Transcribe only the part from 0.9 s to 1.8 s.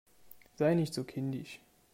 so kindisch!